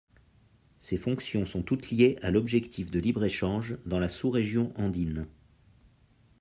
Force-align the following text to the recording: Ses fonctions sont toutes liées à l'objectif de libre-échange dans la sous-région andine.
Ses 0.79 0.97
fonctions 0.97 1.45
sont 1.45 1.61
toutes 1.61 1.91
liées 1.91 2.15
à 2.23 2.31
l'objectif 2.31 2.89
de 2.89 2.99
libre-échange 2.99 3.77
dans 3.85 3.99
la 3.99 4.09
sous-région 4.09 4.73
andine. 4.75 5.27